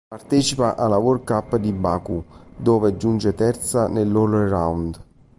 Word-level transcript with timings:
Partecipa 0.09 0.75
alla 0.77 0.97
World 0.97 1.23
Cup 1.25 1.57
di 1.57 1.71
Baku, 1.73 2.25
dove 2.57 2.97
giunge 2.97 3.35
terza 3.35 3.87
nell'all-around. 3.87 4.99